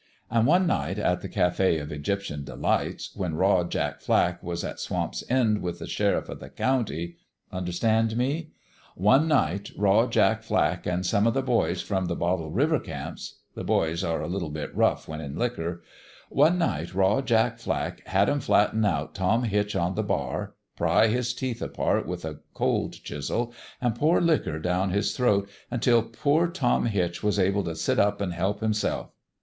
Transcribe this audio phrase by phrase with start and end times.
[0.31, 4.63] An' one night at the Cafe of Egyptian De lights, when Raw Jack Flack was
[4.63, 7.17] at Swamp's End with the sheriff o' the county
[7.51, 8.49] understand me?
[8.95, 13.41] one night Raw Jack Flack an' some o' the boys from the Bottle River camps
[13.53, 15.83] the boys are a little bit rough when in liquor
[16.31, 21.09] one night Raw Jack Flack had 'em flatten out Tom Hitch on the bar, pry
[21.09, 26.47] his teeth apart with a cold chisel, an' pour liquor down his throat until poor
[26.47, 29.11] Tom Hitch was able t' sit up an' help himself.